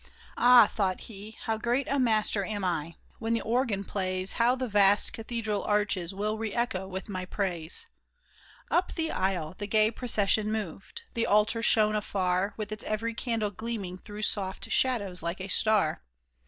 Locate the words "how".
1.43-1.59, 4.31-4.55